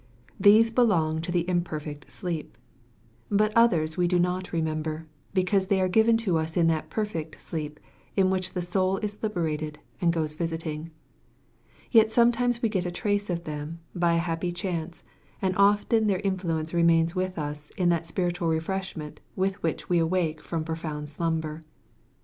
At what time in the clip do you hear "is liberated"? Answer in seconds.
8.97-9.77